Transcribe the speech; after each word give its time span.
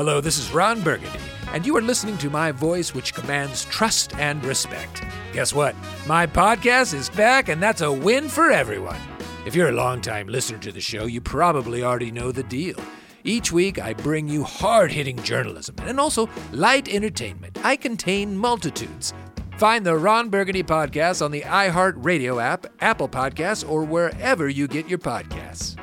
Hello, 0.00 0.18
this 0.18 0.38
is 0.38 0.50
Ron 0.50 0.80
Burgundy, 0.80 1.18
and 1.52 1.66
you 1.66 1.76
are 1.76 1.82
listening 1.82 2.16
to 2.16 2.30
my 2.30 2.52
voice, 2.52 2.94
which 2.94 3.12
commands 3.12 3.66
trust 3.66 4.16
and 4.16 4.42
respect. 4.46 5.04
Guess 5.34 5.52
what? 5.52 5.76
My 6.06 6.26
podcast 6.26 6.94
is 6.94 7.10
back, 7.10 7.50
and 7.50 7.62
that's 7.62 7.82
a 7.82 7.92
win 7.92 8.30
for 8.30 8.50
everyone. 8.50 8.96
If 9.44 9.54
you're 9.54 9.68
a 9.68 9.72
longtime 9.72 10.28
listener 10.28 10.56
to 10.60 10.72
the 10.72 10.80
show, 10.80 11.04
you 11.04 11.20
probably 11.20 11.82
already 11.82 12.10
know 12.10 12.32
the 12.32 12.44
deal. 12.44 12.76
Each 13.24 13.52
week, 13.52 13.78
I 13.78 13.92
bring 13.92 14.26
you 14.26 14.42
hard 14.42 14.90
hitting 14.90 15.22
journalism 15.22 15.76
and 15.82 16.00
also 16.00 16.30
light 16.50 16.88
entertainment. 16.88 17.58
I 17.62 17.76
contain 17.76 18.34
multitudes. 18.34 19.12
Find 19.58 19.84
the 19.84 19.98
Ron 19.98 20.30
Burgundy 20.30 20.62
podcast 20.62 21.22
on 21.22 21.30
the 21.30 21.42
iHeartRadio 21.42 22.42
app, 22.42 22.64
Apple 22.80 23.10
Podcasts, 23.10 23.68
or 23.68 23.84
wherever 23.84 24.48
you 24.48 24.66
get 24.66 24.88
your 24.88 24.98
podcasts. 24.98 25.76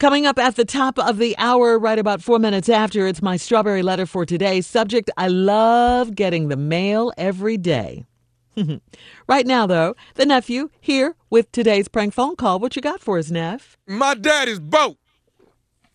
Coming 0.00 0.24
up 0.24 0.38
at 0.38 0.56
the 0.56 0.64
top 0.64 0.98
of 0.98 1.18
the 1.18 1.36
hour, 1.36 1.78
right 1.78 1.98
about 1.98 2.22
four 2.22 2.38
minutes 2.38 2.70
after, 2.70 3.06
it's 3.06 3.20
my 3.20 3.36
strawberry 3.36 3.82
letter 3.82 4.06
for 4.06 4.24
today. 4.24 4.62
Subject 4.62 5.10
I 5.18 5.28
love 5.28 6.14
getting 6.14 6.48
the 6.48 6.56
mail 6.56 7.12
every 7.18 7.58
day. 7.58 8.06
right 9.28 9.46
now, 9.46 9.66
though, 9.66 9.94
the 10.14 10.24
nephew 10.24 10.70
here 10.80 11.16
with 11.28 11.52
today's 11.52 11.86
prank 11.86 12.14
phone 12.14 12.34
call. 12.34 12.58
What 12.58 12.76
you 12.76 12.80
got 12.80 13.02
for 13.02 13.18
us, 13.18 13.30
Neff? 13.30 13.76
My 13.86 14.14
daddy's 14.14 14.58
boat. 14.58 14.96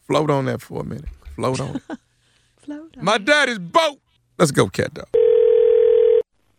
Float 0.06 0.30
on 0.30 0.46
that 0.46 0.62
for 0.62 0.82
a 0.82 0.86
minute. 0.86 1.10
Float 1.36 1.60
on. 1.60 1.82
Float 2.58 2.96
on. 3.00 3.04
My 3.04 3.18
daddy's 3.18 3.58
boat. 3.58 3.98
Let's 4.38 4.52
go, 4.52 4.68
cat 4.68 4.94
dog. 4.94 5.08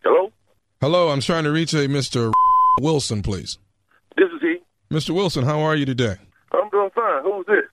Hello, 0.03 0.33
Hello, 0.81 1.11
I'm 1.11 1.21
trying 1.21 1.45
to 1.45 1.53
reach 1.53 1.75
a 1.75 1.87
Mr. 1.87 2.33
Wilson, 2.81 3.23
please. 3.23 3.59
this 4.17 4.31
is 4.35 4.41
he. 4.41 4.57
Mr. 4.91 5.11
Wilson, 5.11 5.45
how 5.45 5.61
are 5.61 5.77
you 5.77 5.87
today? 5.87 6.17
I'm 6.53 6.69
doing 6.71 6.91
fine. 6.95 7.23
Who's 7.23 7.47
this? 7.47 7.65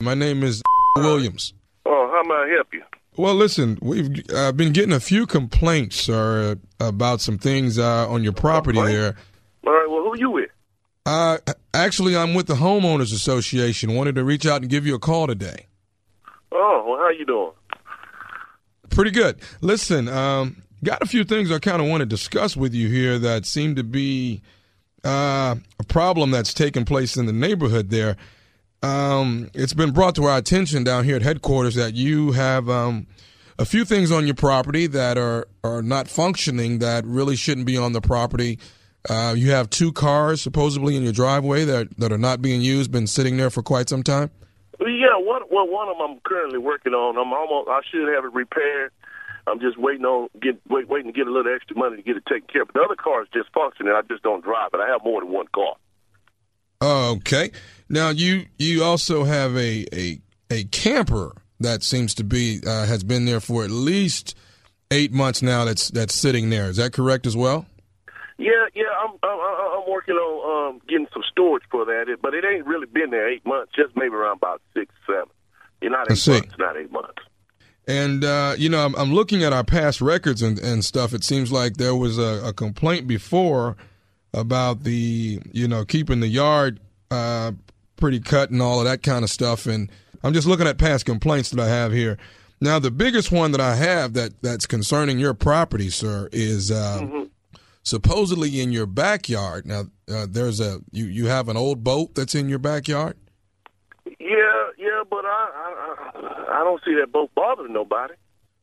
My 0.00 0.14
name 0.14 0.42
is 0.42 0.62
Williams. 0.96 1.54
Oh, 1.86 2.10
how 2.12 2.22
may 2.28 2.34
I 2.52 2.54
help 2.56 2.68
you? 2.72 2.82
Well, 3.16 3.34
listen, 3.34 3.78
we've 3.82 4.22
uh, 4.34 4.52
been 4.52 4.72
getting 4.72 4.92
a 4.92 5.00
few 5.00 5.26
complaints, 5.26 5.96
sir, 5.96 6.56
about 6.80 7.20
some 7.20 7.36
things 7.38 7.78
uh, 7.78 8.08
on 8.08 8.22
your 8.24 8.32
property 8.32 8.80
there. 8.80 9.16
All 9.66 9.72
right. 9.72 9.86
Well, 9.88 10.02
who 10.02 10.12
are 10.12 10.16
you 10.16 10.30
with? 10.30 10.50
Uh, 11.04 11.38
actually, 11.74 12.16
I'm 12.16 12.32
with 12.32 12.46
the 12.46 12.54
homeowners 12.54 13.12
association. 13.12 13.94
Wanted 13.94 14.14
to 14.14 14.24
reach 14.24 14.46
out 14.46 14.62
and 14.62 14.70
give 14.70 14.86
you 14.86 14.94
a 14.94 14.98
call 14.98 15.26
today. 15.26 15.66
Oh, 16.52 16.84
well, 16.86 16.98
how 16.98 17.10
you 17.10 17.26
doing? 17.26 17.50
Pretty 18.88 19.10
good. 19.10 19.40
Listen, 19.60 20.08
um, 20.08 20.62
got 20.84 21.02
a 21.02 21.06
few 21.06 21.24
things 21.24 21.50
I 21.50 21.58
kind 21.58 21.82
of 21.82 21.88
want 21.88 22.00
to 22.00 22.06
discuss 22.06 22.56
with 22.56 22.72
you 22.72 22.88
here 22.88 23.18
that 23.18 23.44
seem 23.46 23.74
to 23.76 23.84
be 23.84 24.42
uh, 25.04 25.56
a 25.78 25.84
problem 25.84 26.30
that's 26.30 26.54
taking 26.54 26.84
place 26.84 27.16
in 27.16 27.26
the 27.26 27.32
neighborhood 27.32 27.90
there. 27.90 28.16
Um, 28.82 29.50
it's 29.54 29.74
been 29.74 29.92
brought 29.92 30.14
to 30.16 30.24
our 30.24 30.38
attention 30.38 30.84
down 30.84 31.04
here 31.04 31.16
at 31.16 31.22
headquarters 31.22 31.76
that 31.76 31.94
you 31.94 32.32
have 32.32 32.68
um, 32.68 33.06
a 33.58 33.64
few 33.64 33.84
things 33.84 34.10
on 34.10 34.26
your 34.26 34.34
property 34.34 34.86
that 34.88 35.16
are, 35.16 35.46
are 35.62 35.82
not 35.82 36.08
functioning 36.08 36.78
that 36.80 37.04
really 37.04 37.36
shouldn't 37.36 37.66
be 37.66 37.76
on 37.76 37.92
the 37.92 38.00
property. 38.00 38.58
Uh, 39.08 39.34
you 39.36 39.50
have 39.50 39.70
two 39.70 39.92
cars 39.92 40.40
supposedly 40.40 40.96
in 40.96 41.02
your 41.02 41.12
driveway 41.12 41.64
that, 41.64 41.96
that 41.98 42.12
are 42.12 42.18
not 42.18 42.42
being 42.42 42.60
used, 42.60 42.90
been 42.90 43.06
sitting 43.06 43.36
there 43.36 43.50
for 43.50 43.62
quite 43.62 43.88
some 43.88 44.02
time. 44.02 44.30
Yeah. 44.80 45.16
One, 45.18 45.42
well, 45.50 45.68
one 45.68 45.88
of 45.88 45.98
them 45.98 46.10
I'm 46.10 46.20
currently 46.24 46.58
working 46.58 46.92
on. 46.92 47.16
I'm 47.16 47.32
almost. 47.32 47.68
I 47.68 47.80
should 47.90 48.08
have 48.14 48.24
it 48.24 48.32
repaired. 48.32 48.92
I'm 49.46 49.60
just 49.60 49.78
waiting 49.78 50.04
on 50.04 50.28
get 50.40 50.60
wait, 50.68 50.88
waiting 50.88 51.12
to 51.12 51.16
get 51.16 51.26
a 51.26 51.32
little 51.32 51.52
extra 51.52 51.76
money 51.76 51.96
to 51.96 52.02
get 52.02 52.16
it 52.16 52.24
taken 52.26 52.46
care 52.48 52.62
of. 52.62 52.68
But 52.68 52.74
the 52.74 52.84
other 52.84 52.96
car 52.96 53.22
is 53.22 53.28
just 53.32 53.52
functioning. 53.52 53.92
I 53.92 54.02
just 54.02 54.22
don't 54.22 54.44
drive 54.44 54.70
it. 54.72 54.80
I 54.80 54.88
have 54.88 55.02
more 55.04 55.20
than 55.20 55.30
one 55.30 55.46
car. 55.54 55.74
Okay. 56.82 57.50
Now 57.88 58.10
you 58.10 58.46
you 58.58 58.84
also 58.84 59.24
have 59.24 59.56
a 59.56 59.86
a 59.92 60.20
a 60.50 60.64
camper 60.64 61.32
that 61.60 61.82
seems 61.82 62.14
to 62.14 62.24
be 62.24 62.60
uh, 62.66 62.86
has 62.86 63.02
been 63.04 63.24
there 63.24 63.40
for 63.40 63.64
at 63.64 63.70
least 63.70 64.36
eight 64.90 65.12
months 65.12 65.42
now. 65.42 65.64
That's 65.64 65.88
that's 65.88 66.14
sitting 66.14 66.50
there. 66.50 66.68
Is 66.68 66.76
that 66.76 66.92
correct 66.92 67.26
as 67.26 67.36
well? 67.36 67.66
Yeah, 68.38 68.66
yeah. 68.74 68.84
I'm 69.02 69.16
I'm, 69.22 69.38
I'm 69.40 69.90
working 69.90 70.14
on 70.14 70.74
um, 70.74 70.80
getting 70.88 71.08
some 71.12 71.22
storage 71.30 71.64
for 71.70 71.84
that. 71.84 72.16
But 72.20 72.34
it 72.34 72.44
ain't 72.44 72.66
really 72.66 72.86
been 72.86 73.10
there 73.10 73.28
eight 73.28 73.44
months. 73.46 73.72
Just 73.74 73.96
maybe 73.96 74.14
around 74.14 74.36
about 74.36 74.60
six, 74.74 74.94
seven. 75.06 75.30
You're 75.80 75.90
not 75.90 76.10
eight 76.10 76.28
months. 76.28 76.54
Not 76.58 76.76
eight 76.76 76.92
months. 76.92 77.22
And 77.86 78.24
uh, 78.24 78.54
you 78.56 78.68
know, 78.68 78.84
I'm, 78.84 78.94
I'm 78.94 79.12
looking 79.12 79.42
at 79.42 79.52
our 79.52 79.64
past 79.64 80.00
records 80.00 80.42
and, 80.42 80.58
and 80.58 80.84
stuff. 80.84 81.12
It 81.12 81.24
seems 81.24 81.50
like 81.50 81.76
there 81.76 81.96
was 81.96 82.18
a, 82.18 82.42
a 82.46 82.52
complaint 82.52 83.06
before 83.06 83.76
about 84.34 84.84
the 84.84 85.40
you 85.52 85.68
know 85.68 85.84
keeping 85.84 86.20
the 86.20 86.28
yard 86.28 86.80
uh, 87.10 87.52
pretty 87.96 88.20
cut 88.20 88.50
and 88.50 88.62
all 88.62 88.78
of 88.78 88.84
that 88.84 89.02
kind 89.02 89.24
of 89.24 89.30
stuff. 89.30 89.66
And 89.66 89.90
I'm 90.22 90.32
just 90.32 90.46
looking 90.46 90.66
at 90.66 90.78
past 90.78 91.04
complaints 91.04 91.50
that 91.50 91.60
I 91.60 91.68
have 91.68 91.92
here. 91.92 92.18
Now, 92.60 92.78
the 92.78 92.92
biggest 92.92 93.32
one 93.32 93.50
that 93.52 93.60
I 93.60 93.74
have 93.74 94.12
that 94.12 94.40
that's 94.40 94.66
concerning 94.66 95.18
your 95.18 95.34
property, 95.34 95.90
sir, 95.90 96.28
is 96.30 96.70
uh, 96.70 97.24
supposedly 97.82 98.60
in 98.60 98.70
your 98.70 98.86
backyard. 98.86 99.66
Now, 99.66 99.86
uh, 100.08 100.26
there's 100.30 100.60
a 100.60 100.78
you 100.92 101.06
you 101.06 101.26
have 101.26 101.48
an 101.48 101.56
old 101.56 101.82
boat 101.82 102.14
that's 102.14 102.36
in 102.36 102.48
your 102.48 102.60
backyard. 102.60 103.16
Yeah, 104.20 104.70
yeah. 104.78 105.02
But 105.10 105.24
I 105.24 105.50
I, 105.54 105.91
I, 106.62 106.64
don't 106.64 106.82
see 106.84 106.94
that 107.00 107.12
boat 107.12 107.30
bothering 107.34 107.72
nobody. 107.72 108.14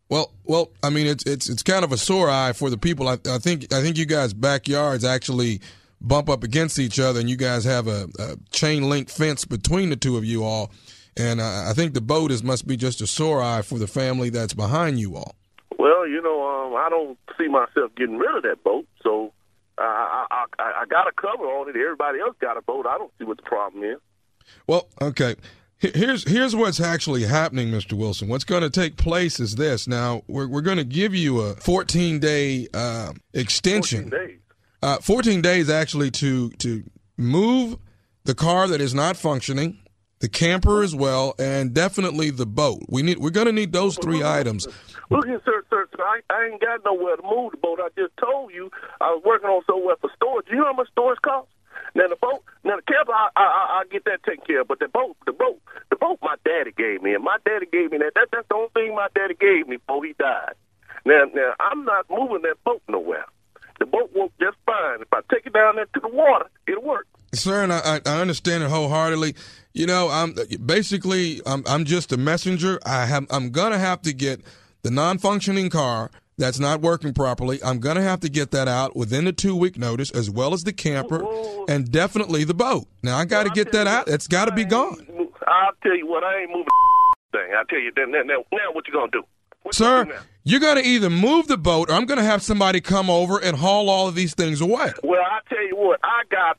Well, 0.09 0.31
well, 0.43 0.71
I 0.81 0.89
mean, 0.89 1.05
it's 1.05 1.23
it's 1.25 1.49
it's 1.49 1.63
kind 1.63 1.83
of 1.83 1.91
a 1.91 1.97
sore 1.97 2.29
eye 2.29 2.53
for 2.53 2.69
the 2.69 2.77
people. 2.77 3.07
I, 3.07 3.17
I 3.29 3.37
think 3.37 3.71
I 3.73 3.81
think 3.81 3.97
you 3.97 4.05
guys' 4.05 4.33
backyards 4.33 5.03
actually 5.03 5.61
bump 6.01 6.29
up 6.29 6.43
against 6.43 6.79
each 6.79 6.99
other, 6.99 7.19
and 7.19 7.29
you 7.29 7.35
guys 7.35 7.65
have 7.65 7.87
a, 7.87 8.07
a 8.17 8.37
chain 8.51 8.89
link 8.89 9.09
fence 9.09 9.45
between 9.45 9.89
the 9.89 9.95
two 9.95 10.17
of 10.17 10.25
you 10.25 10.43
all. 10.43 10.71
And 11.17 11.41
uh, 11.41 11.65
I 11.67 11.73
think 11.73 11.93
the 11.93 12.01
boat 12.01 12.31
is 12.31 12.43
must 12.43 12.65
be 12.65 12.77
just 12.77 13.01
a 13.01 13.07
sore 13.07 13.41
eye 13.41 13.61
for 13.61 13.77
the 13.77 13.87
family 13.87 14.29
that's 14.29 14.53
behind 14.53 14.99
you 14.99 15.15
all. 15.15 15.35
Well, 15.77 16.07
you 16.07 16.21
know, 16.21 16.47
um, 16.47 16.75
I 16.75 16.89
don't 16.89 17.17
see 17.37 17.47
myself 17.47 17.91
getting 17.95 18.17
rid 18.17 18.35
of 18.35 18.43
that 18.43 18.63
boat, 18.63 18.87
so 19.03 19.33
I, 19.77 20.27
I, 20.31 20.45
I, 20.57 20.81
I 20.81 20.85
got 20.85 21.07
a 21.07 21.11
cover 21.11 21.43
on 21.43 21.69
it. 21.69 21.75
Everybody 21.75 22.19
else 22.19 22.35
got 22.39 22.57
a 22.57 22.61
boat. 22.61 22.85
I 22.87 22.97
don't 22.97 23.11
see 23.19 23.25
what 23.25 23.37
the 23.37 23.43
problem 23.43 23.83
is. 23.83 23.99
Well, 24.67 24.87
okay. 25.01 25.35
He- 25.79 25.91
Here's 25.93 26.27
here's 26.29 26.55
what's 26.55 26.79
actually 26.79 27.23
happening, 27.23 27.69
Mr. 27.69 27.93
Wilson. 27.93 28.27
What's 28.27 28.43
going 28.43 28.63
to 28.63 28.69
take 28.69 28.97
place 28.97 29.39
is 29.39 29.55
this. 29.55 29.87
Now 29.87 30.23
we're 30.27 30.47
we're 30.47 30.61
going 30.61 30.77
to 30.77 30.83
give 30.83 31.15
you 31.15 31.39
a 31.41 31.55
14 31.55 32.19
day 32.19 32.67
uh, 32.73 33.13
extension. 33.33 34.09
14 34.09 34.27
days. 34.27 34.39
Uh, 34.81 34.97
14 34.97 35.41
days 35.41 35.69
actually 35.69 36.11
to 36.11 36.49
to 36.51 36.83
move 37.17 37.77
the 38.25 38.35
car 38.35 38.67
that 38.67 38.79
is 38.81 38.93
not 38.93 39.15
functioning, 39.17 39.79
the 40.19 40.29
camper 40.29 40.83
as 40.83 40.93
well, 40.93 41.33
and 41.39 41.73
definitely 41.73 42.29
the 42.29 42.45
boat. 42.45 42.83
We 42.89 43.01
need 43.01 43.17
we're 43.19 43.29
going 43.29 43.47
to 43.47 43.53
need 43.53 43.71
those 43.73 43.97
three 43.97 44.23
items. 44.23 44.67
Look 45.09 45.25
here, 45.25 45.41
sir, 45.45 45.63
sir, 45.69 45.87
sir. 45.97 46.03
I, 46.03 46.19
I 46.29 46.45
ain't 46.51 46.61
got 46.61 46.81
nowhere 46.85 47.15
to 47.15 47.23
move 47.23 47.51
the 47.51 47.57
boat. 47.57 47.79
I 47.81 47.87
just 47.99 48.15
told 48.17 48.53
you 48.53 48.69
I 49.01 49.09
was 49.11 49.23
working 49.25 49.49
on 49.49 49.63
somewhere 49.65 49.95
for 49.99 50.09
storage. 50.15 50.45
You 50.51 50.57
know 50.57 50.65
how 50.65 50.73
much 50.73 50.89
storage 50.91 51.19
costs? 51.23 51.51
Now 51.95 52.07
the 52.07 52.15
boat, 52.15 52.43
now 52.63 52.75
the 52.75 52.81
camper, 52.83 53.11
I, 53.13 53.29
I, 53.35 53.81
I, 53.81 53.83
get 53.91 54.05
that 54.05 54.23
taken 54.23 54.45
care 54.45 54.61
of. 54.61 54.67
But 54.67 54.79
the 54.79 54.87
boat, 54.87 55.17
the 55.25 55.33
boat, 55.33 55.59
the 55.89 55.95
boat, 55.95 56.19
my 56.21 56.35
daddy 56.45 56.71
gave 56.75 57.01
me, 57.01 57.13
and 57.13 57.23
my 57.23 57.37
daddy 57.45 57.65
gave 57.71 57.91
me 57.91 57.97
that. 57.99 58.13
that 58.15 58.27
that's 58.31 58.47
the 58.47 58.55
only 58.55 58.69
thing 58.73 58.95
my 58.95 59.07
daddy 59.15 59.35
gave 59.39 59.67
me 59.67 59.77
before 59.77 60.05
he 60.05 60.13
died. 60.19 60.53
Now, 61.05 61.25
now 61.33 61.53
I'm 61.59 61.85
not 61.85 62.05
moving 62.09 62.43
that 62.43 62.63
boat 62.63 62.81
nowhere. 62.87 63.25
The 63.79 63.85
boat 63.85 64.11
works 64.13 64.33
just 64.39 64.57
fine. 64.65 65.01
If 65.01 65.07
I 65.13 65.21
take 65.33 65.45
it 65.45 65.53
down 65.53 65.77
there 65.77 65.85
to 65.85 65.99
the 65.99 66.09
water, 66.09 66.49
it'll 66.67 66.83
work. 66.83 67.07
Sir, 67.33 67.63
and 67.63 67.71
I, 67.71 67.79
I 67.79 68.01
I 68.05 68.21
understand 68.21 68.63
it 68.63 68.69
wholeheartedly. 68.69 69.35
You 69.73 69.85
know, 69.85 70.09
I'm 70.09 70.35
basically 70.65 71.41
I'm 71.45 71.63
I'm 71.67 71.85
just 71.85 72.11
a 72.11 72.17
messenger. 72.17 72.79
I 72.85 73.05
have 73.05 73.27
I'm 73.29 73.51
gonna 73.51 73.77
have 73.77 74.01
to 74.03 74.13
get 74.13 74.41
the 74.81 74.91
non-functioning 74.91 75.69
car 75.69 76.11
that's 76.39 76.59
not 76.59 76.81
working 76.81 77.13
properly. 77.13 77.59
I'm 77.63 77.79
gonna 77.79 78.01
have 78.01 78.21
to 78.21 78.29
get 78.29 78.51
that 78.51 78.67
out 78.67 78.95
within 78.95 79.25
the 79.25 79.33
two 79.33 79.55
week 79.55 79.77
notice, 79.77 80.09
as 80.11 80.29
well 80.29 80.53
as 80.53 80.63
the 80.63 80.73
camper, 80.73 81.23
and 81.67 81.91
definitely 81.91 82.43
the 82.43 82.55
boat. 82.55 82.87
Now 83.03 83.17
I 83.17 83.25
got 83.25 83.43
to 83.43 83.49
get 83.49 83.71
that 83.73 83.85
out. 83.85 84.07
It's 84.07 84.27
got 84.27 84.45
to 84.45 84.51
be 84.51 84.65
gone, 84.65 85.05
I'll 85.47 85.73
tell 85.83 85.95
you 85.95 86.07
what, 86.07 86.23
I 86.23 86.41
ain't 86.41 86.51
moving 86.51 86.65
thing. 87.31 87.53
I'll 87.57 87.65
tell 87.65 87.79
you 87.79 87.91
that. 87.95 88.07
Now, 88.09 88.21
now, 88.23 88.43
now 88.51 88.71
what 88.71 88.87
you 88.87 88.93
gonna 88.93 89.11
do? 89.11 89.23
What 89.63 89.75
sir. 89.75 90.05
do? 90.05 90.13
You're 90.43 90.59
gonna 90.59 90.81
either 90.81 91.09
move 91.09 91.47
the 91.47 91.57
boat, 91.57 91.89
or 91.89 91.93
I'm 91.93 92.05
gonna 92.05 92.23
have 92.23 92.41
somebody 92.41 92.81
come 92.81 93.09
over 93.09 93.37
and 93.37 93.57
haul 93.57 93.89
all 93.89 94.07
of 94.07 94.15
these 94.15 94.33
things 94.33 94.61
away. 94.61 94.93
Well, 95.03 95.21
I 95.21 95.39
tell 95.47 95.65
you 95.67 95.75
what, 95.75 95.99
I 96.03 96.23
got 96.31 96.57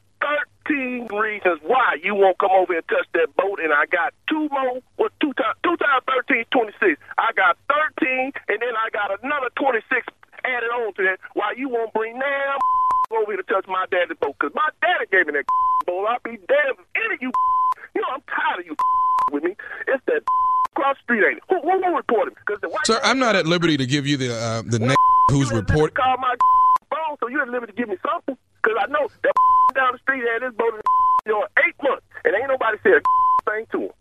13 0.69 1.09
reasons 1.11 1.61
why 1.63 1.97
you 2.03 2.15
won't 2.15 2.39
come 2.39 2.51
over 2.53 2.75
and 2.75 2.87
touch 2.89 3.07
that 3.15 3.35
boat, 3.37 3.59
and 3.61 3.73
I 3.73 3.87
got 3.87 4.15
two 4.29 4.49
more. 4.51 4.81
What 4.97 5.13
two 5.21 5.33
times? 5.35 5.57
Two 5.65 5.77
times 5.77 6.05
13 6.07 6.41
is 6.41 6.47
26. 6.53 7.01
I 7.19 7.33
got 7.35 7.57
13, 7.69 7.90
and 8.49 8.59
then 8.61 8.75
I 8.77 8.91
got 8.93 9.23
another 9.23 9.51
26 9.57 9.87
added 10.45 10.71
on 10.71 10.95
to 10.95 11.03
that. 11.05 11.19
Why 11.35 11.53
you 11.57 11.69
won't 11.69 11.93
bring 11.93 12.19
damn 12.19 12.59
over 13.13 13.33
here 13.33 13.43
to 13.43 13.47
touch 13.47 13.67
my 13.69 13.87
daddy's 13.91 14.17
boat? 14.19 14.37
Cause 14.39 14.53
my 14.55 14.69
daddy 14.81 15.07
gave 15.11 15.27
me 15.27 15.33
that 15.39 15.45
boat. 15.87 16.07
I'll 16.07 16.19
be 16.25 16.37
damned 16.49 16.79
if 16.79 16.87
any 16.97 17.15
of 17.15 17.23
you. 17.23 17.33
You 17.93 18.01
know, 18.03 18.07
I'm 18.15 18.23
tired 18.31 18.61
of 18.61 18.67
you 18.67 18.77
with 19.33 19.43
me. 19.43 19.57
It's 19.89 20.01
that 20.07 20.23
cross 20.77 20.97
street, 21.03 21.25
ain't 21.27 21.39
it? 21.39 21.43
Who, 21.51 21.61
who, 21.61 21.83
who 21.83 21.97
reported? 21.97 22.37
Because 22.39 22.61
the 22.61 22.69
white 22.69 22.87
Sir, 22.87 23.01
I'm 23.03 23.19
not 23.19 23.35
at 23.35 23.47
liberty 23.49 23.77
to 23.79 23.85
give 23.85 24.07
you 24.07 24.17
the 24.17 24.33
uh, 24.33 24.63
the 24.65 24.79
name 24.79 24.97
who's 25.27 25.51
reporting. 25.51 25.97
Call 25.97 26.17
my 26.19 26.37
phone, 26.89 27.17
so 27.19 27.27
you 27.27 27.41
had 27.41 27.49
liberty 27.49 27.73
to 27.73 27.77
give 27.77 27.89
me 27.89 27.97
something. 28.07 28.39
Because 28.63 28.79
I 28.81 28.87
know 28.93 29.09
that 29.25 29.33
down 29.75 29.91
the 29.93 29.99
street 29.99 30.23
had 30.23 30.43
this 30.47 30.55
boat 30.55 30.75
in 30.75 30.81
you 31.27 31.33
know, 31.33 31.47
eight 31.67 31.75
months, 31.83 32.07
and 32.25 32.35
ain't 32.35 32.49
nobody 32.49 32.79
said 32.83 33.03
a 33.03 33.51
thing 33.51 33.67
to 33.73 33.79
him. 33.91 33.95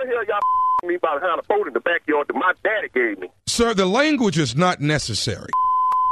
The 0.00 0.06
hell 0.06 0.24
y'all 0.26 0.40
me 0.84 0.94
about 0.94 1.20
having 1.22 1.40
a 1.40 1.42
boat 1.48 1.66
in 1.66 1.72
the 1.72 1.80
backyard 1.80 2.28
that 2.28 2.34
my 2.34 2.52
daddy 2.62 2.88
gave 2.94 3.18
me? 3.18 3.30
Sir, 3.46 3.74
the 3.74 3.86
language 3.86 4.38
is 4.38 4.54
not 4.54 4.80
necessary. 4.80 5.50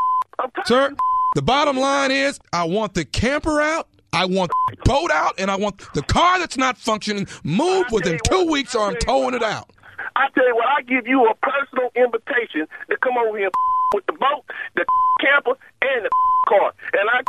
Sir, 0.65 0.94
the 1.35 1.43
bottom 1.43 1.77
line 1.77 2.11
is 2.11 2.41
I 2.53 2.65
want 2.65 2.94
the 2.94 3.05
camper 3.05 3.61
out, 3.61 3.88
I 4.12 4.25
want 4.25 4.50
the 4.71 4.77
boat 4.85 5.11
out, 5.12 5.35
and 5.38 5.50
I 5.50 5.56
want 5.56 5.79
the 5.94 6.03
car 6.03 6.38
that's 6.41 6.56
not 6.56 6.77
functioning 6.79 7.29
moved 7.44 7.93
within 7.93 8.19
two 8.25 8.50
weeks 8.50 8.75
or 8.75 8.88
I'm 8.88 8.97
towing 8.97 9.35
it 9.35 9.43
out. 9.43 9.71
I 10.17 10.29
tell 10.35 10.47
you 10.47 10.56
what, 10.56 10.67
I 10.67 10.83
give 10.83 11.06
you 11.06 11.27
a 11.27 11.35
personal 11.37 11.91
invitation 11.94 12.67
to 12.91 12.97
come 12.97 13.17
over 13.19 13.37
here 13.37 13.47
and 13.47 13.55
with 13.94 14.06
the 14.06 14.15
boat, 14.15 14.44
the 14.75 14.85
camper, 15.21 15.53
and 15.83 16.05
the 16.05 16.11
car. 16.49 16.73
And 16.93 17.09
I 17.09 17.23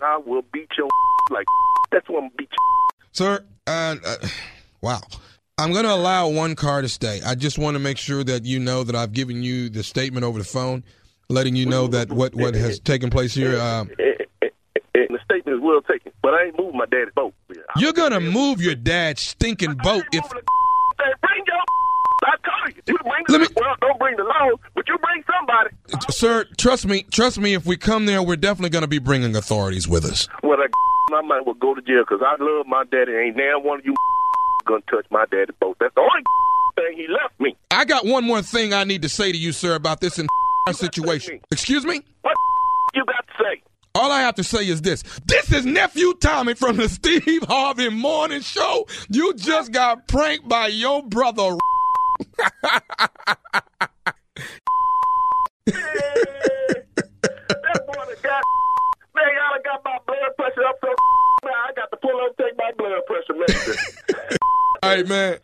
I 0.00 0.16
will 0.18 0.42
beat 0.52 0.70
your 0.76 0.88
like 1.30 1.46
that's 1.92 2.08
what 2.08 2.24
I'm 2.24 2.30
beat 2.36 2.48
you. 2.50 2.98
Sir, 3.12 3.44
uh, 3.66 3.96
uh, 4.04 4.16
wow. 4.80 5.00
I'm 5.68 5.74
going 5.74 5.84
to 5.84 5.92
allow 5.92 6.28
one 6.28 6.54
car 6.56 6.80
to 6.80 6.88
stay. 6.88 7.20
I 7.20 7.34
just 7.34 7.58
want 7.58 7.74
to 7.74 7.78
make 7.78 7.98
sure 7.98 8.24
that 8.24 8.46
you 8.46 8.58
know 8.58 8.84
that 8.84 8.96
I've 8.96 9.12
given 9.12 9.42
you 9.42 9.68
the 9.68 9.82
statement 9.82 10.24
over 10.24 10.38
the 10.38 10.44
phone, 10.46 10.82
letting 11.28 11.56
you 11.56 11.66
know 11.66 11.86
that 11.88 12.10
what, 12.10 12.34
what 12.34 12.54
has 12.54 12.80
taken 12.80 13.10
place 13.10 13.34
here. 13.34 13.60
Um, 13.60 13.90
and 14.40 14.50
the 15.10 15.18
statement 15.26 15.58
is 15.58 15.62
well 15.62 15.82
taken, 15.82 16.10
but 16.22 16.32
I 16.32 16.44
ain't 16.44 16.58
moving 16.58 16.78
my 16.78 16.86
daddy's 16.86 17.12
boat. 17.14 17.34
you're 17.76 17.92
going 17.92 18.12
to 18.12 18.20
move 18.20 18.62
your 18.62 18.76
dad's 18.76 19.20
stinking 19.20 19.74
boat 19.74 20.04
if. 20.10 20.24
Bring 21.20 21.44
your 21.46 21.56
I 22.24 22.34
told 22.42 22.74
you. 22.74 22.82
You 22.86 22.98
bring 23.02 23.24
Let 23.28 23.40
me- 23.42 23.54
well, 23.54 23.76
don't 23.82 23.98
bring 23.98 24.16
the 24.16 24.24
law, 24.24 24.48
but 24.74 24.88
you 24.88 24.96
bring 24.96 25.22
somebody. 25.38 25.76
Sir, 26.08 26.46
trust 26.56 26.86
me. 26.86 27.02
Trust 27.02 27.38
me. 27.38 27.52
If 27.52 27.66
we 27.66 27.76
come 27.76 28.06
there, 28.06 28.22
we're 28.22 28.36
definitely 28.36 28.70
going 28.70 28.82
to 28.84 28.88
be 28.88 28.98
bringing 28.98 29.36
authorities 29.36 29.86
with 29.86 30.06
us. 30.06 30.28
Well, 30.42 30.58
I, 30.60 31.14
I 31.14 31.20
might 31.20 31.44
well 31.44 31.54
go 31.56 31.74
to 31.74 31.82
jail 31.82 32.04
because 32.08 32.22
I 32.26 32.42
love 32.42 32.66
my 32.66 32.84
daddy. 32.90 33.12
Ain't 33.12 33.36
now 33.36 33.60
one 33.60 33.80
of 33.80 33.84
you 33.84 33.94
gonna 34.68 34.82
touch 34.90 35.06
my 35.10 35.24
daddy's 35.30 35.56
boat. 35.58 35.76
That's 35.80 35.94
the 35.94 36.00
only 36.02 36.22
thing 36.76 36.96
he 36.96 37.12
left 37.12 37.40
me. 37.40 37.56
I 37.70 37.84
got 37.84 38.04
one 38.04 38.24
more 38.24 38.42
thing 38.42 38.72
I 38.72 38.84
need 38.84 39.02
to 39.02 39.08
say 39.08 39.32
to 39.32 39.38
you, 39.38 39.52
sir, 39.52 39.74
about 39.74 40.00
this 40.00 40.18
entire 40.18 40.28
situation. 40.72 41.40
Excuse 41.50 41.84
me? 41.84 42.02
What 42.22 42.36
you 42.94 43.04
got 43.04 43.26
to 43.26 43.32
say? 43.42 43.62
All 43.94 44.12
I 44.12 44.20
have 44.20 44.36
to 44.36 44.44
say 44.44 44.68
is 44.68 44.82
this. 44.82 45.02
This 45.24 45.50
is 45.52 45.66
nephew 45.66 46.14
Tommy 46.20 46.54
from 46.54 46.76
the 46.76 46.88
Steve 46.88 47.42
Harvey 47.48 47.88
Morning 47.88 48.42
Show. 48.42 48.86
You 49.08 49.34
just 49.34 49.72
got 49.72 50.06
pranked 50.06 50.48
by 50.48 50.68
your 50.68 51.02
brother. 51.02 51.56
Man. 65.06 65.38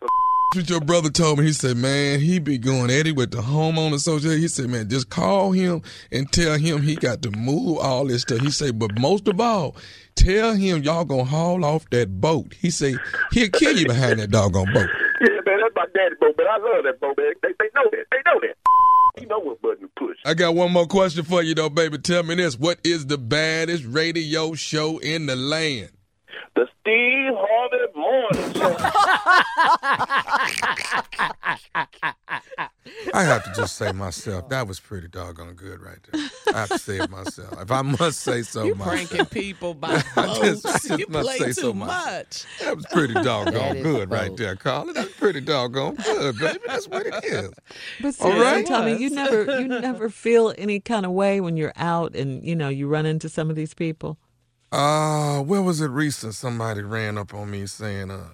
What 0.53 0.69
your 0.69 0.79
brother 0.79 1.09
told 1.09 1.39
me, 1.39 1.45
he 1.45 1.51
said, 1.51 1.75
man, 1.75 2.21
he 2.21 2.39
be 2.39 2.57
going 2.57 2.89
Eddie 2.89 3.11
with 3.11 3.31
the 3.31 3.39
homeowner 3.39 3.95
association. 3.95 4.39
He 4.39 4.47
said, 4.47 4.69
man, 4.69 4.87
just 4.87 5.09
call 5.09 5.51
him 5.51 5.81
and 6.13 6.31
tell 6.31 6.57
him 6.57 6.81
he 6.81 6.95
got 6.95 7.21
to 7.23 7.31
move 7.31 7.79
all 7.79 8.05
this 8.05 8.21
stuff. 8.21 8.39
He 8.39 8.51
said, 8.51 8.79
but 8.79 8.97
most 8.97 9.27
of 9.27 9.41
all, 9.41 9.75
tell 10.15 10.53
him 10.53 10.81
y'all 10.81 11.03
gonna 11.03 11.25
haul 11.25 11.65
off 11.65 11.89
that 11.89 12.21
boat. 12.21 12.53
He 12.53 12.69
said, 12.69 12.95
he'll 13.31 13.49
kill 13.49 13.75
you 13.75 13.85
behind 13.85 14.19
that 14.19 14.31
doggone 14.31 14.71
boat. 14.71 14.87
yeah, 15.21 15.41
man, 15.45 15.59
that's 15.59 15.75
my 15.75 15.85
daddy 15.93 16.15
boat, 16.21 16.37
but 16.37 16.47
I 16.47 16.57
love 16.57 16.85
that 16.85 17.01
boat, 17.01 17.17
man. 17.17 17.33
They, 17.41 17.49
they 17.59 17.69
know 17.75 17.89
that. 17.91 18.05
They 18.11 18.17
know 18.25 18.39
that. 18.39 18.55
You 19.21 19.27
know 19.27 19.39
what 19.39 19.61
button 19.61 19.81
to 19.81 19.89
push. 19.97 20.17
I 20.25 20.33
got 20.35 20.55
one 20.55 20.71
more 20.71 20.87
question 20.87 21.23
for 21.23 21.41
you 21.41 21.55
though, 21.55 21.69
baby. 21.69 21.97
Tell 21.97 22.23
me 22.23 22.35
this. 22.35 22.57
What 22.57 22.79
is 22.83 23.07
the 23.07 23.17
baddest 23.17 23.83
radio 23.85 24.53
show 24.53 24.99
in 24.99 25.25
the 25.25 25.35
land? 25.35 25.89
The 26.55 26.67
Steve 26.79 27.33
Harvey 27.35 27.85
Morning 27.95 28.53
Show. 28.53 28.77
I 33.13 33.23
have 33.23 33.43
to 33.45 33.51
just 33.55 33.75
say 33.75 33.91
myself, 33.91 34.49
that 34.49 34.67
was 34.67 34.79
pretty 34.79 35.07
doggone 35.07 35.53
good 35.55 35.81
right 35.81 35.97
there. 36.11 36.29
I 36.53 36.59
have 36.59 36.69
to 36.69 36.77
say 36.79 36.97
it 36.99 37.09
myself. 37.09 37.61
If 37.61 37.71
I 37.71 37.81
must 37.81 38.21
say 38.21 38.41
so 38.43 38.59
much. 38.61 38.67
You 38.67 38.75
myself. 38.75 39.09
pranking 39.09 39.25
people 39.27 39.73
by 39.73 40.01
I 40.15 40.39
just- 40.39 40.63
boats. 40.63 40.87
just 40.87 40.99
You 40.99 41.05
must 41.09 41.27
play 41.27 41.37
say 41.39 41.45
too 41.47 41.53
so 41.53 41.73
myself. 41.73 42.13
much. 42.17 42.45
That 42.61 42.75
was 42.77 42.85
pretty 42.87 43.13
doggone 43.21 43.53
That 43.53 43.75
is 43.77 43.83
good 43.83 44.09
right 44.11 44.35
there, 44.37 44.55
Carla. 44.55 44.93
That's 44.93 45.11
pretty 45.13 45.41
doggone 45.41 45.95
good, 45.95 46.37
baby. 46.39 46.59
That's 46.67 46.87
what 46.87 47.05
it 47.05 47.23
is. 47.25 47.49
But 48.01 48.05
All 48.07 48.11
seriously, 48.31 48.41
right. 48.41 48.65
Tommy, 48.65 48.97
you 48.97 49.09
never 49.09 49.59
you 49.61 49.67
never 49.67 50.09
feel 50.09 50.53
any 50.57 50.79
kind 50.79 51.05
of 51.05 51.11
way 51.11 51.41
when 51.41 51.57
you're 51.57 51.73
out 51.75 52.15
and 52.15 52.45
you 52.45 52.55
know 52.55 52.69
you 52.69 52.87
run 52.87 53.05
into 53.05 53.27
some 53.29 53.49
of 53.49 53.55
these 53.55 53.73
people. 53.73 54.17
Uh, 54.75 55.41
where 55.41 55.61
was 55.61 55.79
it 55.81 55.87
recent? 55.87 56.33
Somebody 56.35 56.81
ran 56.81 57.17
up 57.17 57.33
on 57.33 57.49
me 57.49 57.65
saying, 57.65 58.11
uh, 58.11 58.25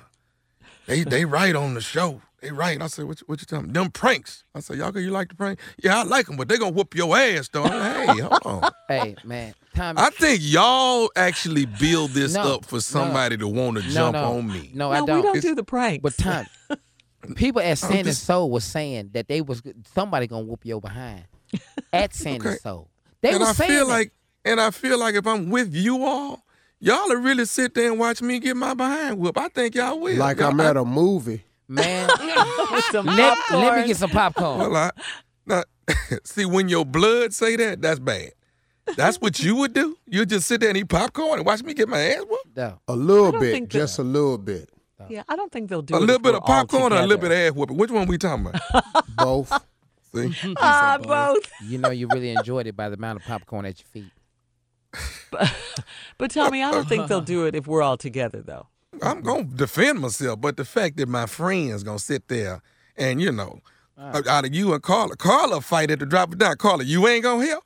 they 0.87 1.03
they 1.03 1.25
right 1.25 1.55
on 1.55 1.73
the 1.75 1.81
show. 1.81 2.21
They 2.41 2.51
right. 2.51 2.81
I 2.81 2.87
said, 2.87 3.05
what, 3.05 3.21
you- 3.21 3.25
what 3.27 3.39
you 3.39 3.45
talking 3.45 3.65
about? 3.69 3.73
Them 3.75 3.91
pranks. 3.91 4.43
I 4.55 4.61
said, 4.61 4.77
y'all, 4.77 4.97
you 4.97 5.11
like 5.11 5.29
the 5.29 5.35
prank? 5.35 5.59
Yeah, 5.83 5.99
I 5.99 6.03
like 6.03 6.25
them, 6.25 6.37
but 6.37 6.47
they 6.49 6.57
gonna 6.57 6.71
whoop 6.71 6.95
your 6.95 7.15
ass, 7.15 7.47
though. 7.49 7.63
I'm 7.65 8.07
like, 8.07 8.17
hey, 8.17 8.21
hold 8.23 8.41
on. 8.63 8.71
Hey, 8.87 9.15
man. 9.23 9.53
Tommy. 9.75 10.01
I 10.01 10.09
think 10.09 10.39
y'all 10.41 11.11
actually 11.15 11.65
build 11.65 12.11
this 12.11 12.33
No, 12.33 12.55
up 12.55 12.65
for 12.65 12.81
somebody 12.81 13.37
to 13.37 13.47
want 13.47 13.77
to 13.77 13.83
no, 13.83 13.89
jump 13.93 14.15
no, 14.15 14.37
on 14.37 14.47
me. 14.47 14.71
No, 14.73 14.89
no, 14.89 14.91
I 14.91 15.05
don't. 15.05 15.15
we 15.17 15.21
don't 15.21 15.37
It's- 15.37 15.43
do 15.43 15.53
the 15.55 15.63
pranks. 15.63 16.01
But 16.01 16.17
Tommy, 16.17 16.47
people 17.35 17.61
at 17.61 17.77
Sand 17.77 17.93
and 17.99 18.07
just- 18.07 18.23
Soul 18.23 18.49
was 18.49 18.63
saying 18.63 19.11
that 19.13 19.27
they 19.27 19.41
was 19.41 19.61
somebody 19.93 20.25
gonna 20.25 20.43
whoop 20.45 20.65
your 20.65 20.81
behind 20.81 21.25
at 21.93 22.15
Sand 22.15 22.41
Okay. 22.45 22.55
Soul. 22.57 22.89
They 23.21 23.29
and 23.29 23.39
was 23.39 23.49
I 23.49 23.53
saying 23.53 23.69
feel 23.71 23.85
that. 23.85 23.93
like, 23.93 24.11
and 24.45 24.59
I 24.59 24.71
feel 24.71 24.99
like 24.99 25.15
if 25.15 25.25
I'm 25.27 25.49
with 25.49 25.73
you 25.73 26.03
all, 26.05 26.43
y'all 26.79 27.07
will 27.07 27.21
really 27.21 27.45
sit 27.45 27.73
there 27.75 27.89
and 27.91 27.99
watch 27.99 28.21
me 28.21 28.39
get 28.39 28.55
my 28.57 28.73
behind 28.73 29.17
whoop. 29.19 29.37
I 29.37 29.47
think 29.49 29.75
y'all 29.75 29.99
will. 29.99 30.17
Like 30.17 30.37
Y'all- 30.39 30.49
I'm 30.51 30.59
at 30.61 30.77
a 30.77 30.85
movie. 30.85 31.43
man. 31.67 32.09
Let, 32.93 33.37
let 33.51 33.77
me 33.81 33.87
get 33.87 33.97
some 33.97 34.09
popcorn. 34.09 34.59
Well, 34.59 34.75
I, 34.75 34.91
now, 35.45 35.63
see, 36.23 36.45
when 36.45 36.69
your 36.69 36.85
blood 36.85 37.33
say 37.33 37.55
that, 37.55 37.81
that's 37.81 37.99
bad. 37.99 38.31
That's 38.97 39.17
what 39.21 39.39
you 39.41 39.55
would 39.57 39.73
do. 39.73 39.97
You 40.07 40.25
just 40.25 40.47
sit 40.47 40.59
there 40.61 40.69
and 40.69 40.77
eat 40.77 40.89
popcorn 40.89 41.39
and 41.39 41.45
watch 41.45 41.63
me 41.63 41.73
get 41.73 41.87
my 41.87 41.99
ass 42.01 42.23
whooped. 42.29 42.57
No. 42.57 42.79
A 42.87 42.95
little 42.95 43.31
bit, 43.39 43.61
that- 43.61 43.69
just 43.69 43.99
a 43.99 44.03
little 44.03 44.37
bit. 44.37 44.69
Yeah, 45.09 45.23
I 45.27 45.35
don't 45.35 45.51
think 45.51 45.67
they'll 45.69 45.81
do 45.81 45.95
it. 45.95 45.97
A 45.97 45.99
little 45.99 46.19
bit 46.21 46.35
of 46.35 46.43
popcorn 46.43 46.93
or 46.93 46.97
a 46.97 47.01
little 47.07 47.17
bit 47.17 47.31
of 47.31 47.37
ass 47.37 47.51
whooping. 47.53 47.75
Which 47.75 47.89
one 47.89 48.07
we 48.07 48.17
talking 48.19 48.45
about? 48.45 48.61
Both. 49.15 49.51
See, 50.13 50.53
Ah, 50.57 50.97
both. 51.01 51.49
You 51.65 51.79
know 51.79 51.89
you 51.89 52.07
really 52.13 52.29
enjoyed 52.31 52.67
it 52.67 52.75
by 52.77 52.87
the 52.89 52.97
amount 52.97 53.19
of 53.21 53.25
popcorn 53.25 53.65
at 53.65 53.79
your 53.79 53.87
feet. 53.87 54.11
But 56.17 56.31
Tommy, 56.31 56.61
I 56.63 56.71
don't 56.71 56.87
think 56.87 57.07
they'll 57.07 57.21
do 57.21 57.45
it 57.45 57.55
if 57.55 57.65
we're 57.65 57.81
all 57.81 57.97
together, 57.97 58.41
though. 58.41 58.67
I'm 59.01 59.21
gonna 59.21 59.45
defend 59.45 59.99
myself, 59.99 60.39
but 60.41 60.57
the 60.57 60.65
fact 60.65 60.97
that 60.97 61.07
my 61.09 61.25
friends 61.25 61.83
gonna 61.83 61.97
sit 61.97 62.27
there 62.27 62.61
and 62.95 63.19
you 63.21 63.31
know, 63.31 63.61
out 63.97 64.45
of 64.45 64.53
you 64.53 64.73
and 64.73 64.83
Carla, 64.83 65.15
Carla 65.15 65.61
fight 65.61 65.89
at 65.89 65.99
the 65.99 66.05
drop 66.05 66.33
of 66.33 66.37
down. 66.37 66.57
Carla, 66.57 66.83
you 66.83 67.07
ain't 67.07 67.23
gonna 67.23 67.45
help. 67.45 67.63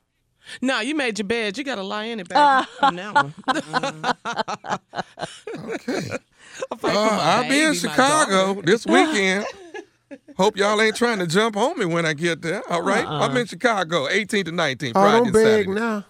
No, 0.62 0.80
you 0.80 0.94
made 0.94 1.18
your 1.18 1.26
bed. 1.26 1.58
You 1.58 1.64
got 1.64 1.74
to 1.74 1.82
lie 1.82 2.04
in 2.04 2.20
it, 2.20 2.28
baby. 2.28 2.38
on 2.80 2.96
that 2.96 3.14
one. 5.56 5.72
Okay. 5.74 6.08
I'll 6.70 6.78
Uh, 6.96 7.18
I'll 7.20 7.48
be 7.48 7.60
in 7.62 7.74
Chicago 7.74 8.62
this 8.62 8.86
weekend. 8.86 9.44
Hope 10.38 10.56
y'all 10.56 10.80
ain't 10.80 10.96
trying 10.96 11.18
to 11.18 11.26
jump 11.26 11.56
on 11.56 11.78
me 11.78 11.84
when 11.84 12.06
I 12.06 12.12
get 12.14 12.40
there. 12.42 12.62
All 12.70 12.82
right? 12.82 13.04
I'm 13.06 13.36
in 13.36 13.46
Chicago, 13.46 14.08
18 14.08 14.44
to 14.46 14.52
19, 14.52 14.92
Oh, 14.94 15.00
Friday 15.00 15.16
don't 15.18 15.26
and 15.26 15.32
beg 15.34 15.66
Saturday. 15.66 15.80
now. 15.80 16.04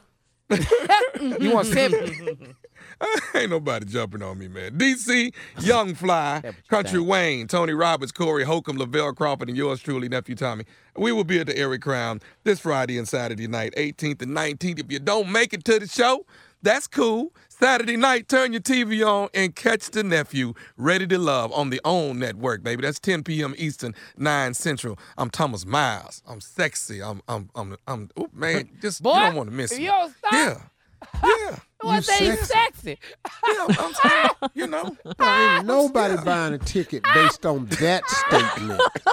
You 1.21 1.53
want 1.53 1.69
seven? 1.69 2.55
ain't 3.35 3.51
nobody 3.51 3.85
jumping 3.85 4.23
on 4.23 4.39
me, 4.39 4.49
man. 4.49 4.73
DC, 4.79 5.33
Young 5.61 5.95
Fly, 5.95 6.41
you 6.45 6.53
Country 6.69 6.99
think. 6.99 7.09
Wayne, 7.09 7.47
Tony 7.47 7.73
Roberts, 7.73 8.13
Corey 8.13 8.45
Holcomb, 8.45 8.79
Lavell 8.79 9.15
Crawford, 9.15 9.49
and 9.49 9.57
yours 9.57 9.81
truly, 9.81 10.09
Nephew 10.09 10.35
Tommy. 10.35 10.65
We 10.97 11.13
will 11.13 11.25
be 11.25 11.39
at 11.41 11.47
the 11.47 11.59
Arie 11.59 11.79
Crown 11.79 12.21
this 12.45 12.61
Friday 12.61 12.97
and 12.99 13.07
Saturday 13.07 13.49
night, 13.49 13.75
18th 13.77 14.23
and 14.23 14.35
19th. 14.35 14.81
If 14.81 14.93
you 14.93 14.99
don't 14.99 15.31
make 15.31 15.53
it 15.53 15.65
to 15.65 15.79
the 15.79 15.87
show, 15.87 16.25
that's 16.63 16.87
cool. 16.87 17.33
Saturday 17.49 17.97
night, 17.97 18.29
turn 18.29 18.53
your 18.53 18.63
TV 18.63 19.07
on 19.07 19.29
and 19.35 19.55
catch 19.55 19.91
the 19.91 20.03
nephew, 20.03 20.53
Ready 20.77 21.07
to 21.07 21.19
Love, 21.19 21.53
on 21.53 21.71
the 21.71 21.81
OWN 21.85 22.19
network, 22.19 22.63
baby. 22.63 22.83
That's 22.83 22.99
10 22.99 23.25
p.m. 23.25 23.55
Eastern, 23.57 23.95
9 24.17 24.55
Central. 24.55 24.99
I'm 25.17 25.31
Thomas 25.31 25.65
Miles. 25.65 26.23
I'm 26.27 26.41
sexy. 26.41 27.03
I'm, 27.03 27.23
I'm, 27.29 27.51
I'm, 27.55 27.77
I'm, 27.87 28.11
oh, 28.17 28.29
man, 28.33 28.69
just, 28.81 29.03
Boy, 29.03 29.15
you 29.15 29.21
don't 29.21 29.35
want 29.37 29.51
to 29.51 29.55
miss 29.57 29.73
if 29.73 29.79
me. 29.79 29.85
you 29.85 29.91
don't 29.91 30.15
stop, 30.17 30.33
Yeah. 30.33 30.59
Yeah. 31.25 31.57
What 31.81 32.05
say 32.05 32.27
you 32.27 32.37
sexy? 32.37 32.99
Yeah, 33.47 33.67
I'm, 33.69 33.95
I'm 34.03 34.51
you 34.55 34.67
know. 34.67 34.97
Ain't 35.21 35.67
nobody 35.67 36.17
buying 36.25 36.55
a 36.55 36.59
ticket 36.59 37.03
based 37.15 37.45
on 37.45 37.67
that 37.67 38.03
statement. 38.09 38.81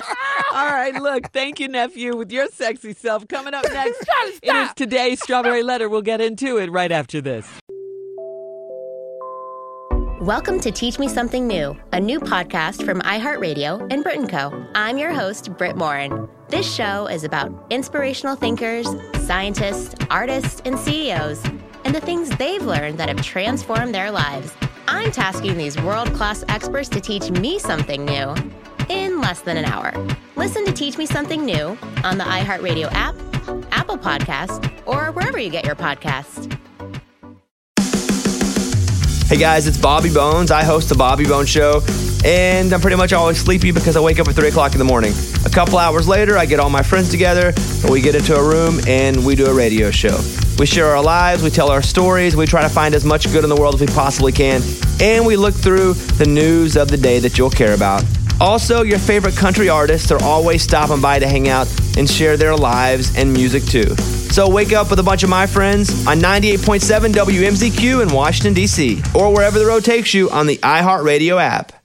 All 0.54 0.68
right, 0.68 0.94
look, 0.96 1.32
thank 1.32 1.60
you, 1.60 1.68
nephew, 1.68 2.16
with 2.16 2.32
your 2.32 2.48
sexy 2.48 2.94
self. 2.94 3.28
Coming 3.28 3.54
up 3.54 3.66
next, 3.66 4.02
it 4.02 4.28
is 4.28 4.38
stop. 4.38 4.76
today's 4.76 5.22
Strawberry 5.22 5.62
Letter. 5.62 5.90
We'll 5.90 6.02
get 6.02 6.22
into 6.22 6.58
it 6.58 6.72
right 6.72 6.92
after 6.92 7.20
this. 7.22 7.48
Welcome 10.24 10.62
to 10.62 10.72
Teach 10.72 11.00
Me 11.00 11.10
Something 11.10 11.48
New, 11.48 11.76
a 11.92 12.00
new 12.00 12.18
podcast 12.18 12.86
from 12.86 13.02
iHeartRadio 13.02 13.92
and 13.92 14.04
Brit 14.04 14.30
Co. 14.30 14.66
I'm 14.74 14.98
your 14.98 15.12
host, 15.12 15.52
Brit 15.58 15.76
Morin. 15.76 16.30
This 16.48 16.74
show 16.74 17.08
is 17.08 17.26
about 17.26 17.52
inspirational 17.70 18.38
thinkers, 18.38 18.88
scientists, 19.26 19.96
artists, 20.10 20.62
and 20.64 20.80
CEOs, 20.80 21.44
and 21.86 21.94
the 21.94 22.02
things 22.02 22.30
they've 22.38 22.64
learned 22.64 22.98
that 22.98 23.10
have 23.10 23.22
transformed 23.22 23.94
their 23.94 24.12
lives. 24.12 24.54
I'm 24.88 25.12
tasking 25.12 25.58
these 25.58 25.80
world 25.82 26.14
class 26.14 26.44
experts 26.48 26.90
to 26.90 27.02
teach 27.02 27.30
me 27.32 27.60
something 27.60 28.06
new 28.06 28.36
in 28.90 29.22
less 29.22 29.42
than 29.42 29.58
an 29.58 29.66
hour. 29.66 29.94
Listen 30.36 30.66
to 30.66 30.72
Teach 30.72 30.98
Me 30.98 31.06
Something 31.06 31.46
New 31.46 31.78
on 32.04 32.18
the 32.18 32.24
iHeartRadio 32.24 32.92
app, 32.92 33.16
Apple 33.72 33.98
Podcast, 33.98 34.72
or 34.86 35.12
wherever 35.12 35.40
you 35.40 35.50
get 35.50 35.66
your 35.66 35.76
podcasts. 35.76 36.52
Hey 39.28 39.40
guys, 39.40 39.66
it's 39.66 39.78
Bobby 39.78 40.14
Bones. 40.14 40.52
I 40.52 40.64
host 40.64 40.90
the 40.90 40.96
Bobby 40.96 41.26
Bones 41.26 41.50
Show, 41.50 41.82
and 42.24 42.72
I'm 42.72 42.82
pretty 42.82 42.98
much 42.98 43.14
always 43.14 43.40
sleepy 43.40 43.72
because 43.72 43.96
I 43.96 44.00
wake 44.00 44.20
up 44.20 44.28
at 44.28 44.36
3 44.36 44.50
o'clock 44.50 44.74
in 44.74 44.78
the 44.80 44.86
morning. 44.86 45.14
A 45.46 45.50
couple 45.50 45.78
hours 45.80 46.08
later, 46.08 46.38
I 46.38 46.46
get 46.46 46.60
all 46.60 46.70
my 46.70 46.84
friends 46.84 47.10
together, 47.10 47.52
and 47.82 47.90
we 47.90 48.00
get 48.02 48.14
into 48.16 48.36
a 48.36 48.48
room 48.48 48.80
and 48.86 49.26
we 49.26 49.36
do 49.36 49.46
a 49.48 49.54
radio 49.54 49.90
show. 49.90 50.20
We 50.60 50.66
share 50.66 50.88
our 50.88 51.04
lives, 51.04 51.44
we 51.44 51.50
tell 51.50 51.70
our 51.70 51.82
stories, 51.82 52.36
we 52.36 52.46
try 52.46 52.62
to 52.62 52.70
find 52.70 52.94
as 52.94 53.04
much 53.04 53.32
good 53.32 53.44
in 53.44 53.50
the 53.50 53.56
world 53.56 53.76
as 53.76 53.82
we 53.82 53.88
possibly 53.88 54.32
can, 54.32 54.62
and 55.02 55.26
we 55.26 55.36
look 55.36 55.54
through 55.54 55.94
the 55.94 56.26
news 56.26 56.78
of 56.78 56.90
the 56.90 56.98
day 56.98 57.20
that 57.20 57.38
you'll 57.38 57.50
care 57.50 57.74
about. 57.74 58.04
Also, 58.40 58.82
your 58.82 59.00
favorite 59.00 59.36
country 59.36 59.70
artists 59.70 60.12
are 60.12 60.22
always 60.24 60.62
stopping 60.62 61.02
by 61.02 61.20
to 61.20 61.28
hang 61.28 61.50
out 61.50 61.68
and 61.98 62.10
share 62.10 62.38
their 62.38 62.56
lives 62.56 63.16
and 63.16 63.32
music 63.32 63.64
too. 63.64 63.96
So 64.34 64.50
wake 64.50 64.74
up 64.74 64.90
with 64.90 65.00
a 65.00 65.04
bunch 65.04 65.24
of 65.24 65.30
my 65.30 65.46
friends 65.46 66.08
on 66.08 66.20
98.7 66.20 67.14
WMZQ 67.14 68.02
in 68.02 68.10
Washington, 68.10 68.54
D.C., 68.54 69.02
or 69.14 69.32
wherever 69.34 69.60
the 69.60 69.66
road 69.66 69.86
takes 69.86 70.14
you 70.14 70.30
on 70.32 70.48
the 70.48 70.58
iHeartRadio 70.58 71.42
app. 71.42 71.83